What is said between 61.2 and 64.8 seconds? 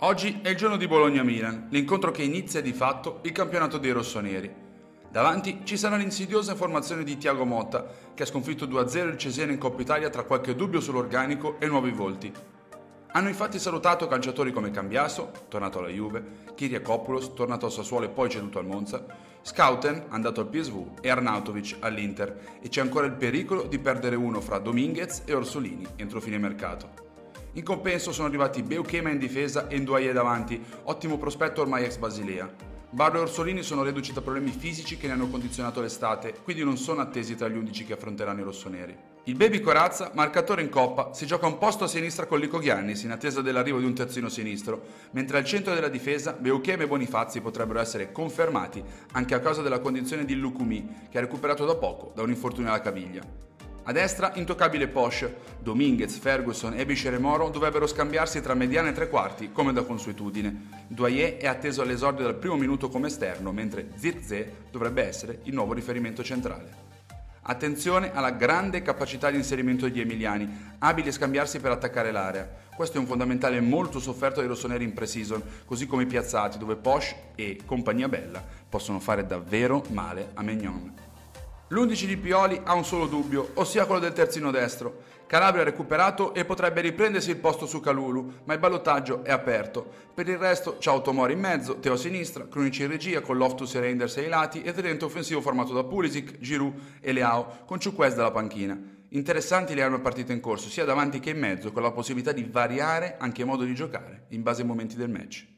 è atteso all'esordio dal primo minuto come esterno, mentre Zirze